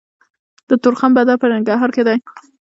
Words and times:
د 0.69 0.71
تورخم 0.81 1.11
بندر 1.17 1.37
په 1.41 1.47
ننګرهار 1.51 1.89
کې 1.95 2.03
دی 2.07 2.17